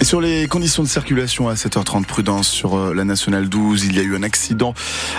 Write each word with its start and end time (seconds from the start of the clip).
Et 0.00 0.04
sur 0.06 0.22
les 0.22 0.48
conditions 0.48 0.82
de 0.82 0.88
circulation 0.88 1.50
à 1.50 1.54
7h30, 1.54 2.06
prudence 2.06 2.48
sur 2.48 2.74
euh, 2.74 2.94
la 2.94 3.04
nationale 3.04 3.50
12. 3.50 3.84
Il 3.84 3.94
y 3.94 3.98
a 3.98 4.02
eu 4.02 4.16
un 4.16 4.22
accident 4.22 4.72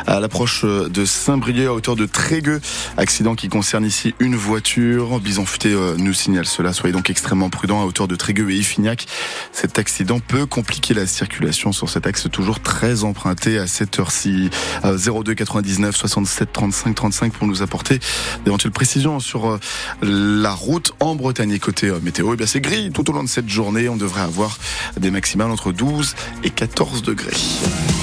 à 0.08 0.20
l'approche 0.20 0.66
euh, 0.66 0.90
de 0.90 1.06
Saint-Brieuc 1.06 1.68
à 1.68 1.74
hauteur 1.74 1.96
de 1.96 2.08
Trégueux. 2.08 2.60
Accident 2.98 3.36
qui 3.36 3.48
concerne 3.48 3.86
ici 3.86 4.16
une 4.18 4.36
voiture. 4.36 5.20
Bison 5.20 5.46
Futé 5.46 5.72
euh, 5.72 5.96
nous 5.98 6.14
signale 6.14 6.48
cela. 6.48 6.74
Soyez 6.74 6.94
donc 6.94 7.12
extrêmement 7.12 7.52
prudent 7.52 7.80
à 7.80 7.86
hauteur 7.86 8.08
de 8.08 8.16
Trégueux 8.16 8.50
et 8.50 8.56
Ifignac. 8.56 9.06
Cet 9.52 9.78
accident 9.78 10.20
peut 10.20 10.48
compliquer 10.48 10.96
la 10.96 11.06
circulation 11.06 11.74
sur 11.74 11.88
cet 11.88 12.08
axe 12.08 12.28
toujours 12.32 12.60
très 12.60 13.04
emprunté 13.04 13.60
à 13.60 13.68
cette 13.68 14.00
heure-ci. 14.00 14.50
02 14.84 15.36
99 15.36 15.96
67 15.96 16.52
35 16.52 16.96
35 16.96 17.34
pour 17.34 17.46
nous 17.46 17.62
apporter 17.62 18.00
d'éventuelles 18.46 18.72
précisions 18.72 19.20
sur 19.20 19.60
la 20.02 20.52
route 20.52 20.94
en 21.00 21.14
Bretagne. 21.14 21.52
Et 21.52 21.60
côté 21.60 21.92
météo, 22.02 22.34
eh 22.34 22.36
bien 22.36 22.48
c'est 22.48 22.62
gris 22.62 22.90
tout 22.92 23.08
au 23.12 23.14
long 23.14 23.24
de 23.24 23.30
cette 23.30 23.48
journée. 23.48 23.88
On 23.88 23.96
devrait 23.96 24.22
avoir 24.22 24.58
des 25.00 25.12
maximales 25.12 25.52
entre 25.52 25.72
12 25.72 26.16
et 26.44 26.50
14 26.50 27.02
degrés. 27.04 27.32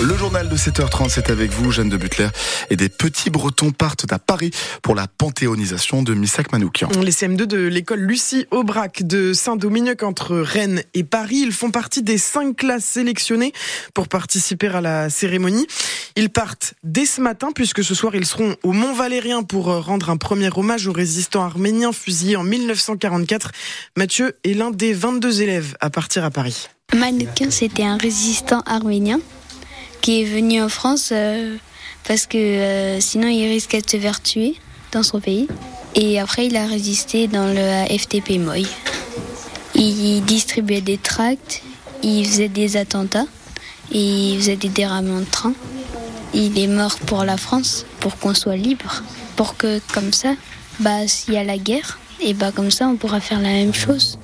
Le 0.03 0.17
journal 0.17 0.49
de 0.49 0.57
7h30, 0.57 1.09
c'est 1.09 1.31
avec 1.31 1.51
vous, 1.51 1.71
Jeanne 1.71 1.89
de 1.89 1.97
Butler. 1.97 2.29
Et 2.71 2.77
des 2.77 2.89
petits 2.89 3.31
Bretons 3.31 3.73
partent 3.73 4.11
à 4.13 4.19
Paris 4.19 4.51
pour 4.83 4.95
la 4.95 5.07
panthéonisation 5.07 6.03
de 6.03 6.15
Missak 6.15 6.53
Manoukian. 6.53 6.89
Les 7.03 7.11
CM2 7.11 7.47
de 7.47 7.59
l'école 7.59 8.01
Lucie 8.01 8.47
Aubrac 8.51 9.03
de 9.03 9.33
Saint-Dominique 9.33 10.03
entre 10.03 10.37
Rennes 10.37 10.83
et 10.95 11.05
Paris, 11.05 11.43
ils 11.45 11.53
font 11.53 11.71
partie 11.71 12.03
des 12.03 12.19
cinq 12.19 12.57
classes 12.57 12.85
sélectionnées 12.85 13.53
pour 13.95 14.09
participer 14.09 14.69
à 14.69 14.81
la 14.81 15.11
cérémonie. 15.11 15.67
Ils 16.17 16.31
partent 16.31 16.75
dès 16.83 17.07
ce 17.07 17.21
matin 17.21 17.49
puisque 17.55 17.85
ce 17.85 17.95
soir 17.95 18.15
ils 18.15 18.27
seront 18.27 18.57
au 18.63 18.73
Mont 18.73 18.93
Valérien 18.93 19.43
pour 19.43 19.67
rendre 19.67 20.11
un 20.11 20.17
premier 20.17 20.51
hommage 20.55 20.87
aux 20.87 20.93
résistants 20.93 21.45
arméniens 21.45 21.93
fusillés 21.93 22.37
en 22.37 22.45
1944. 22.45 23.53
Mathieu 23.97 24.37
est 24.45 24.55
l'un 24.55 24.71
des 24.71 24.93
22 24.93 25.43
élèves 25.43 25.77
à 25.81 25.91
partir 25.91 26.25
à 26.25 26.31
Paris. 26.31 26.58
Manoukian, 26.99 27.51
c'était 27.51 27.85
un 27.85 27.99
résistant 27.99 28.63
arménien 28.65 29.21
qui 30.01 30.23
est 30.23 30.25
venu 30.25 30.63
en 30.63 30.71
France 30.71 31.11
euh, 31.13 31.57
parce 32.07 32.27
que 32.27 32.39
euh, 32.39 33.01
sinon 33.01 33.29
il 33.29 33.47
risquait 33.47 33.83
de 33.83 33.91
se 33.91 33.99
faire 33.99 34.23
tuer 34.23 34.57
dans 34.93 35.03
son 35.03 35.21
pays. 35.21 35.49
Et 35.95 36.19
après, 36.19 36.47
il 36.47 36.57
a 36.57 36.67
résisté 36.67 37.29
dans 37.29 37.47
le 37.47 37.99
FTP 37.99 38.39
Moy. 38.39 38.67
Il 39.75 40.23
distribuait 40.25 40.81
des 40.81 40.99
tracts, 40.99 41.63
il 42.03 42.27
faisait 42.27 42.49
des 42.49 42.77
attentats, 42.77 43.27
il 43.93 44.37
faisait 44.39 44.57
des 44.57 44.69
déraillements 44.69 45.21
de 45.21 45.25
train. 45.25 45.53
Il 46.35 46.59
est 46.59 46.69
mort 46.69 46.99
pour 47.01 47.25
la 47.25 47.37
France, 47.37 47.85
pour 48.01 48.19
qu'on 48.19 48.35
soit 48.35 48.57
libre, 48.57 49.03
pour 49.37 49.57
que 49.57 49.81
comme 49.93 50.13
ça, 50.13 50.35
bah 50.81 51.07
s'il 51.07 51.35
y 51.35 51.37
a 51.37 51.45
la 51.45 51.59
guerre, 51.59 51.99
et 52.21 52.35
bah 52.35 52.51
comme 52.53 52.71
ça 52.71 52.87
on 52.89 52.97
pourra 52.97 53.21
faire 53.21 53.41
la 53.41 53.49
même 53.51 53.75
chose. 53.75 54.19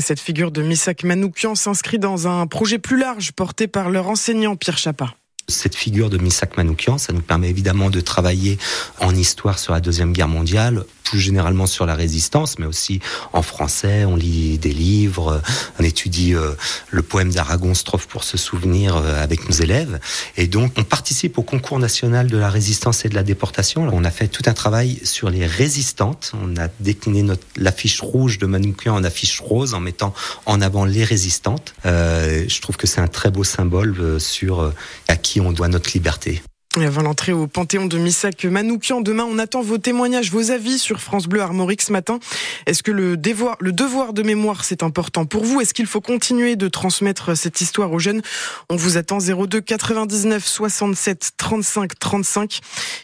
Cette 0.00 0.20
figure 0.20 0.50
de 0.50 0.62
Misak 0.62 1.04
Manoukian 1.04 1.54
s'inscrit 1.54 1.98
dans 2.00 2.26
un 2.26 2.46
projet 2.48 2.78
plus 2.78 2.98
large 2.98 3.32
porté 3.32 3.68
par 3.68 3.88
leur 3.88 4.08
enseignant 4.08 4.56
Pierre 4.56 4.78
Chapa 4.78 5.14
cette 5.48 5.76
figure 5.76 6.10
de 6.10 6.18
Misak 6.18 6.56
Manoukian, 6.56 6.98
ça 6.98 7.12
nous 7.12 7.22
permet 7.22 7.48
évidemment 7.48 7.90
de 7.90 8.00
travailler 8.00 8.58
en 9.00 9.14
histoire 9.14 9.58
sur 9.58 9.72
la 9.72 9.80
Deuxième 9.80 10.12
Guerre 10.12 10.28
mondiale, 10.28 10.84
plus 11.04 11.20
généralement 11.20 11.66
sur 11.66 11.86
la 11.86 11.94
résistance, 11.94 12.58
mais 12.58 12.66
aussi 12.66 13.00
en 13.32 13.42
français. 13.42 14.04
On 14.04 14.16
lit 14.16 14.58
des 14.58 14.72
livres, 14.72 15.40
on 15.78 15.84
étudie 15.84 16.34
euh, 16.34 16.52
le 16.90 17.02
poème 17.02 17.30
d'Aragon, 17.30 17.74
Strophe 17.74 18.08
pour 18.08 18.24
se 18.24 18.36
souvenir 18.36 18.96
euh, 18.96 19.22
avec 19.22 19.48
nos 19.48 19.54
élèves. 19.54 20.00
Et 20.36 20.48
donc, 20.48 20.72
on 20.76 20.82
participe 20.82 21.38
au 21.38 21.42
concours 21.42 21.78
national 21.78 22.26
de 22.26 22.36
la 22.36 22.50
résistance 22.50 23.04
et 23.04 23.08
de 23.08 23.14
la 23.14 23.22
déportation. 23.22 23.88
On 23.92 24.02
a 24.02 24.10
fait 24.10 24.26
tout 24.26 24.42
un 24.46 24.52
travail 24.52 24.98
sur 25.04 25.30
les 25.30 25.46
résistantes. 25.46 26.32
On 26.42 26.56
a 26.56 26.68
décliné 26.80 27.24
l'affiche 27.56 28.00
rouge 28.00 28.38
de 28.38 28.46
Manoukian 28.46 28.96
en 28.96 29.04
affiche 29.04 29.40
rose 29.40 29.74
en 29.74 29.80
mettant 29.80 30.12
en 30.44 30.60
avant 30.60 30.84
les 30.84 31.04
résistantes. 31.04 31.74
Euh, 31.84 32.44
je 32.48 32.60
trouve 32.60 32.76
que 32.76 32.88
c'est 32.88 33.00
un 33.00 33.06
très 33.06 33.30
beau 33.30 33.44
symbole 33.44 34.20
sur 34.20 34.72
à 35.06 35.16
qui 35.16 35.35
on 35.40 35.52
doit 35.52 35.68
notre 35.68 35.90
liberté. 35.92 36.42
Avant 36.84 37.00
l'entrée 37.00 37.32
au 37.32 37.46
Panthéon 37.46 37.86
de 37.86 37.96
Missak 37.96 38.44
Manoukian, 38.44 39.00
demain, 39.00 39.26
on 39.26 39.38
attend 39.38 39.62
vos 39.62 39.78
témoignages, 39.78 40.30
vos 40.30 40.50
avis 40.50 40.78
sur 40.78 41.00
France 41.00 41.26
Bleu 41.26 41.40
Armorique 41.40 41.80
ce 41.80 41.90
matin. 41.90 42.18
Est-ce 42.66 42.82
que 42.82 42.90
le 42.90 43.16
devoir, 43.16 43.56
le 43.60 43.72
devoir 43.72 44.12
de 44.12 44.22
mémoire, 44.22 44.62
c'est 44.62 44.82
important 44.82 45.24
pour 45.24 45.42
vous? 45.42 45.62
Est-ce 45.62 45.72
qu'il 45.72 45.86
faut 45.86 46.02
continuer 46.02 46.54
de 46.54 46.68
transmettre 46.68 47.34
cette 47.34 47.62
histoire 47.62 47.92
aux 47.92 47.98
jeunes? 47.98 48.20
On 48.68 48.76
vous 48.76 48.98
attend 48.98 49.18
02 49.18 49.62
99 49.62 50.46
67 50.46 51.32
35 51.38 51.98
35. 51.98 52.60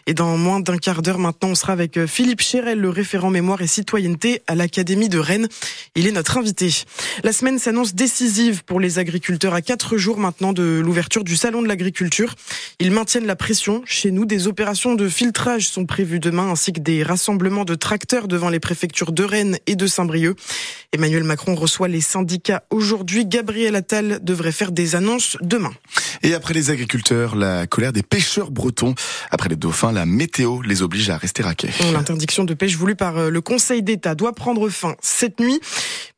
Et 0.07 0.13
dans 0.13 0.37
moins 0.37 0.61
d'un 0.61 0.77
quart 0.77 1.01
d'heure 1.01 1.19
maintenant, 1.19 1.49
on 1.51 1.55
sera 1.55 1.73
avec 1.73 2.05
Philippe 2.05 2.43
Chérel, 2.43 2.79
le 2.79 2.91
référent 2.91 3.31
mémoire 3.31 3.63
et 3.63 3.67
citoyenneté 3.67 4.43
à 4.49 4.55
l'Académie 4.55 5.09
de 5.09 5.19
Rennes. 5.19 5.49
Il 5.97 6.07
est 6.07 6.13
notre 6.13 6.37
invité. 6.37 6.69
La 7.25 7.33
semaine 7.33 7.59
s'annonce 7.59 7.95
décisive 7.95 8.65
pour 8.65 8.81
les 8.81 8.99
agriculteurs 8.99 9.55
à 9.55 9.63
quatre 9.63 9.97
jours 9.97 10.19
maintenant 10.19 10.53
de 10.53 10.83
l'ouverture 10.85 11.25
du 11.25 11.37
Salon 11.37 11.63
de 11.63 11.69
l'agriculture. 11.69 12.35
Ils 12.79 12.91
maintiennent 12.91 13.27
la 13.27 13.37
pression 13.37 13.62
chez 13.85 14.11
nous, 14.11 14.25
des 14.25 14.49
opérations 14.49 14.95
de 14.95 15.09
filtrage 15.09 15.69
sont 15.69 15.87
prévues 15.87 16.19
demain, 16.19 16.51
ainsi 16.51 16.73
que 16.73 16.81
des 16.81 17.03
rassemblements 17.03 17.65
de 17.65 17.75
tracteurs 17.75 18.27
devant 18.27 18.49
les 18.49 18.61
préfectures 18.61 19.13
de 19.13 19.23
Rennes 19.23 19.59
et 19.67 19.77
de 19.77 19.87
Saint-Brieuc. 19.87 20.37
Emmanuel 20.93 21.25
Macron 21.25 21.55
reçoit 21.55 21.89
les 21.89 22.01
syndicats 22.01 22.65
aujourd'hui. 22.71 23.25
Gabriel 23.25 23.77
Attal 23.77 24.19
devrait 24.23 24.53
faire 24.53 24.73
des 24.73 24.97
annonces 24.97 25.37
demain. 25.41 25.73
Et 26.23 26.35
après 26.35 26.55
les 26.55 26.71
agriculteurs, 26.71 27.35
la 27.37 27.67
colère 27.67 27.93
des 27.93 28.03
pêcheurs 28.03 28.51
bretons. 28.51 28.95
Après 29.31 29.49
les 29.49 29.57
dauphins, 29.57 29.93
la 29.93 30.07
météo 30.07 30.61
les 30.63 30.83
oblige 30.83 31.11
à 31.11 31.17
rester 31.17 31.43
raqués. 31.43 31.71
L'interdiction 31.93 32.45
de 32.45 32.55
pêche 32.55 32.77
voulue 32.77 32.97
par 32.97 33.17
euh, 33.19 33.31
le 33.31 33.41
Conseil 33.41 33.83
d'État 33.83 34.15
doit 34.15 34.33
prendre 34.33 34.69
fin 34.69 34.97
cette 35.01 35.41
nuit. 35.41 35.61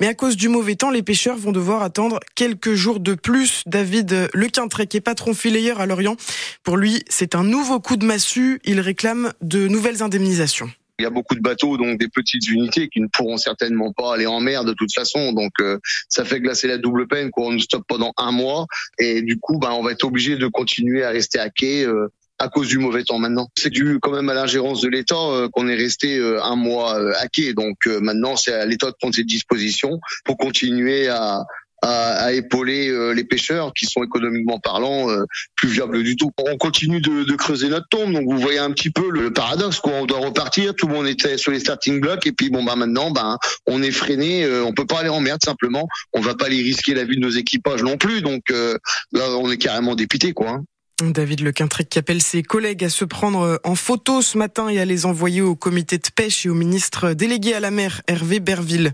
Mais 0.01 0.07
à 0.07 0.15
cause 0.15 0.37
du 0.37 0.49
mauvais 0.49 0.75
temps, 0.75 0.91
les 0.91 1.03
pêcheurs 1.03 1.37
vont 1.37 1.53
devoir 1.53 1.83
attendre 1.83 2.21
quelques 2.35 2.75
jours 2.75 3.01
de 3.01 3.15
plus. 3.15 3.63
David 3.67 4.29
Lequintrec 4.35 4.89
qui 4.89 4.97
est 4.97 5.01
patron 5.01 5.35
filayeur 5.35 5.81
à 5.81 5.87
Lorient. 5.87 6.17
Pour 6.63 6.77
lui, 6.77 7.03
c'est 7.09 7.34
un 7.35 7.45
nouveau 7.45 7.81
coup 7.81 7.97
de 7.97 8.05
massue. 8.05 8.61
Il 8.65 8.81
réclame 8.81 9.33
de 9.41 9.69
nouvelles 9.69 10.03
indemnisations. 10.03 10.71
Il 10.99 11.03
y 11.03 11.07
a 11.07 11.11
beaucoup 11.11 11.35
de 11.35 11.41
bateaux, 11.41 11.77
donc 11.77 11.99
des 11.99 12.09
petites 12.09 12.47
unités 12.49 12.89
qui 12.89 13.01
ne 13.01 13.09
pourront 13.09 13.37
certainement 13.37 13.93
pas 13.93 14.15
aller 14.15 14.27
en 14.27 14.39
mer 14.41 14.65
de 14.65 14.73
toute 14.73 14.95
façon. 14.95 15.33
Donc 15.33 15.53
euh, 15.61 15.79
ça 16.09 16.25
fait 16.25 16.41
glacer 16.41 16.69
la 16.69 16.79
double 16.79 17.09
peine 17.09 17.31
qu'on 17.31 17.51
nous 17.51 17.59
stoppe 17.59 17.85
pendant 17.89 18.13
un 18.17 18.31
mois. 18.31 18.67
Et 19.01 19.23
du 19.23 19.39
coup, 19.39 19.59
ben, 19.59 19.73
on 19.73 19.83
va 19.83 19.91
être 19.91 20.05
obligé 20.05 20.37
de 20.37 20.47
continuer 20.47 21.03
à 21.03 21.11
rester 21.11 21.39
à 21.39 21.51
quai. 21.51 21.85
Euh, 21.85 22.09
à 22.41 22.49
cause 22.49 22.67
du 22.67 22.79
mauvais 22.79 23.05
temps 23.05 23.21
maintenant. 23.21 23.49
C'est 23.57 23.71
dû 23.71 24.01
quand 24.03 24.11
même 24.11 24.29
à 24.29 24.35
l'ingérence 24.35 24.81
de 24.81 24.89
l'État 24.89 25.15
euh, 25.15 25.49
qu'on 25.49 25.69
est 25.69 25.77
resté 25.77 26.21
un 26.43 26.57
mois 26.57 26.99
à 27.17 27.29
quai. 27.29 27.55
Donc 27.55 27.87
maintenant, 27.87 28.35
c'est 28.35 28.53
à 28.53 28.67
l'État 28.67 28.91
de 28.91 28.97
prendre 28.99 29.15
ses 29.15 29.23
dispositions 29.23 30.01
pour 30.25 30.37
continuer 30.37 31.07
à, 31.07 31.45
à, 31.85 32.33
épauler 32.33 32.89
euh, 32.89 33.13
les 33.13 33.25
pêcheurs 33.25 33.73
qui 33.75 33.87
sont 33.87 34.03
économiquement 34.03 34.59
parlant 34.59 35.11
euh, 35.11 35.25
plus 35.55 35.69
viables 35.69 36.03
du 36.03 36.17
tout. 36.17 36.31
On 36.39 36.57
continue 36.57 37.01
de, 37.01 37.35
creuser 37.37 37.69
notre 37.69 37.89
tombe, 37.89 38.13
donc 38.13 38.31
vous 38.31 38.39
voyez 38.39 38.59
un 38.59 38.71
petit 38.71 38.91
peu 38.91 39.11
le 39.11 39.33
paradoxe. 39.33 39.81
Quoi. 39.81 39.93
On 39.95 40.07
doit 40.07 40.21
repartir, 40.21 40.75
tout 40.75 40.87
le 40.87 40.95
monde 40.95 41.07
était 41.07 41.37
sur 41.37 41.53
les 41.53 41.61
starting 41.61 42.01
blocks, 42.01 42.27
et 42.27 42.33
puis 42.33 42.49
bon 42.49 42.63
bah 42.63 42.77
maintenant, 42.77 43.11
ben 43.11 43.39
on 43.67 43.83
est 43.83 43.91
freiné, 43.91 44.45
euh, 44.45 44.65
on 44.65 44.73
peut 44.73 44.87
pas 44.87 45.01
aller 45.01 45.09
en 45.09 45.21
merde 45.21 45.41
simplement. 45.45 45.89
On 46.13 46.21
va 46.21 46.35
pas 46.35 46.47
aller 46.47 46.63
risquer 46.63 46.95
la 46.95 47.05
vie 47.05 47.17
de 47.17 47.21
nos 47.21 47.31
équipages 47.31 47.83
non 47.83 47.97
plus, 47.97 48.23
donc 48.23 48.51
là 48.51 49.31
on 49.39 49.51
est 49.51 49.57
carrément 49.57 49.95
dépité 49.95 50.33
quoi. 50.33 50.61
David 51.03 51.41
Lequintric 51.41 51.89
qui 51.89 51.99
appelle 51.99 52.23
ses 52.23 52.45
collègues 52.45 52.85
à 52.85 52.89
se 52.89 53.05
prendre 53.05 53.61
en 53.65 53.75
photo 53.75 54.23
ce 54.23 54.39
matin 54.39 54.69
et 54.69 54.79
à 54.79 54.85
les 54.85 55.07
envoyer 55.07 55.41
au 55.41 55.57
comité 55.57 55.99
de 55.99 56.07
pêche 56.15 56.47
et 56.47 56.49
au 56.49 56.55
ministre 56.55 57.15
délégué 57.15 57.53
à 57.53 57.59
la 57.59 57.73
mer, 57.73 58.03
Hervé 58.07 58.39
Berville. 58.39 58.93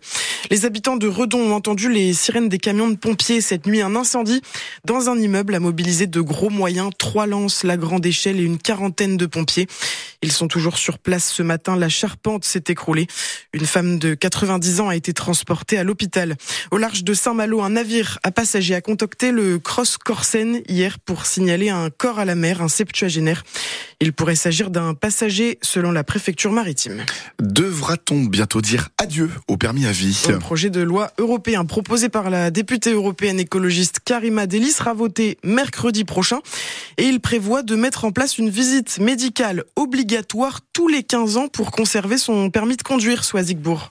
Les 0.50 0.64
habitants 0.64 0.96
de 0.96 1.06
Redon 1.06 1.50
ont 1.50 1.54
entendu 1.54 1.92
les 1.92 2.14
sirènes 2.14 2.48
des 2.48 2.56
camions 2.56 2.88
de 2.88 2.96
pompiers 2.96 3.42
cette 3.42 3.66
nuit. 3.66 3.82
Un 3.82 3.96
incendie 3.96 4.40
dans 4.86 5.10
un 5.10 5.18
immeuble 5.18 5.54
a 5.54 5.60
mobilisé 5.60 6.06
de 6.06 6.20
gros 6.22 6.48
moyens, 6.48 6.90
trois 6.96 7.26
lances, 7.26 7.64
la 7.64 7.76
grande 7.76 8.06
échelle 8.06 8.40
et 8.40 8.44
une 8.44 8.58
quarantaine 8.58 9.18
de 9.18 9.26
pompiers. 9.26 9.66
Ils 10.22 10.32
sont 10.32 10.48
toujours 10.48 10.76
sur 10.76 10.98
place 10.98 11.32
ce 11.32 11.42
matin. 11.42 11.76
La 11.76 11.88
charpente 11.88 12.44
s'est 12.44 12.64
écroulée. 12.68 13.06
Une 13.54 13.64
femme 13.64 13.98
de 13.98 14.14
90 14.14 14.80
ans 14.80 14.88
a 14.88 14.96
été 14.96 15.14
transportée 15.14 15.78
à 15.78 15.84
l'hôpital. 15.84 16.36
Au 16.70 16.76
large 16.76 17.04
de 17.04 17.14
Saint-Malo, 17.14 17.62
un 17.62 17.70
navire 17.70 18.18
à 18.22 18.30
passagers 18.30 18.74
a 18.74 18.82
contacté 18.82 19.32
le 19.32 19.58
Cross 19.58 19.96
Corsen 19.96 20.60
hier 20.68 20.98
pour 20.98 21.24
signaler 21.24 21.70
un 21.70 21.88
corps 21.88 22.18
à 22.18 22.26
la 22.26 22.34
mer, 22.34 22.60
un 22.60 22.68
septuagénaire. 22.68 23.44
Il 24.02 24.14
pourrait 24.14 24.34
s'agir 24.34 24.70
d'un 24.70 24.94
passager 24.94 25.58
selon 25.60 25.92
la 25.92 26.04
préfecture 26.04 26.52
maritime. 26.52 27.04
Devra-t-on 27.38 28.24
bientôt 28.24 28.62
dire 28.62 28.88
adieu 28.96 29.30
au 29.46 29.58
permis 29.58 29.84
à 29.84 29.92
vie 29.92 30.22
Un 30.30 30.38
projet 30.38 30.70
de 30.70 30.80
loi 30.80 31.10
européen 31.18 31.66
proposé 31.66 32.08
par 32.08 32.30
la 32.30 32.50
députée 32.50 32.92
européenne 32.92 33.38
écologiste 33.38 34.00
Karima 34.02 34.46
Deli 34.46 34.70
sera 34.70 34.94
voté 34.94 35.36
mercredi 35.44 36.04
prochain 36.04 36.38
et 36.96 37.04
il 37.04 37.20
prévoit 37.20 37.62
de 37.62 37.76
mettre 37.76 38.06
en 38.06 38.10
place 38.10 38.38
une 38.38 38.48
visite 38.48 38.98
médicale 39.00 39.64
obligatoire 39.76 40.60
tous 40.72 40.88
les 40.88 41.02
15 41.02 41.36
ans 41.36 41.48
pour 41.48 41.70
conserver 41.70 42.16
son 42.16 42.48
permis 42.48 42.78
de 42.78 42.82
conduire, 42.82 43.22
soit 43.22 43.42
Zigbourg. 43.42 43.90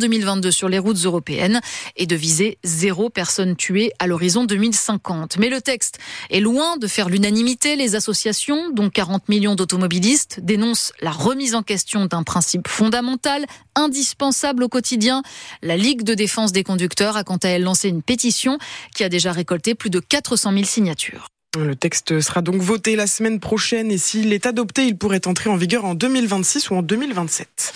2022 0.00 0.50
sur 0.50 0.68
les 0.68 0.80
routes 0.80 1.04
européennes 1.04 1.60
et 1.96 2.06
de 2.06 2.16
viser 2.16 2.58
zéro 2.64 3.10
personne 3.10 3.54
tuée 3.54 3.92
à 4.00 4.08
l'horizon 4.08 4.44
2050. 4.44 5.38
Mais 5.38 5.48
le 5.48 5.60
texte 5.60 5.98
est 6.30 6.40
loin 6.40 6.76
de 6.76 6.88
faire 6.88 7.08
l'unanimité. 7.08 7.76
Les 7.76 7.94
associations, 7.94 8.70
dont 8.70 8.90
40 8.90 9.28
millions 9.28 9.54
d'automobilistes, 9.54 10.40
dénoncent 10.42 10.92
la 11.00 11.12
remise 11.12 11.54
en 11.54 11.62
question 11.62 12.06
d'un 12.06 12.24
principe 12.24 12.66
fondamental, 12.66 13.46
indispensable 13.76 14.64
au 14.64 14.68
quotidien. 14.68 15.22
La 15.62 15.76
Ligue 15.76 16.02
de 16.02 16.14
défense 16.14 16.50
des 16.50 16.64
conducteurs 16.64 17.16
a 17.16 17.22
quant 17.22 17.36
à 17.36 17.48
elle 17.48 17.62
lancé 17.62 17.88
une 17.88 18.02
pétition 18.02 18.58
qui 18.96 19.04
a 19.04 19.08
déjà 19.08 19.30
récolté 19.30 19.74
plus 19.76 19.90
de 19.90 20.00
400 20.00 20.52
000 20.52 20.64
signatures. 20.64 21.28
Le 21.58 21.74
texte 21.74 22.20
sera 22.20 22.42
donc 22.42 22.62
voté 22.62 22.94
la 22.94 23.08
semaine 23.08 23.40
prochaine 23.40 23.90
et 23.90 23.98
s'il 23.98 24.32
est 24.32 24.46
adopté, 24.46 24.86
il 24.86 24.96
pourrait 24.96 25.26
entrer 25.26 25.50
en 25.50 25.56
vigueur 25.56 25.84
en 25.84 25.96
2026 25.96 26.70
ou 26.70 26.76
en 26.76 26.82
2027. 26.82 27.48